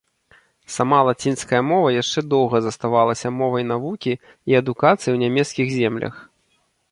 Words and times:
Сама 0.75 0.99
лацінская 1.07 1.59
мова 1.71 1.89
яшчэ 1.95 2.19
доўга 2.33 2.57
заставалася 2.69 3.31
моваю 3.41 3.63
навукі 3.73 4.13
і 4.53 4.59
адукацыі 4.61 5.11
ў 5.15 5.27
нямецкіх 5.27 5.67
землях. 5.77 6.13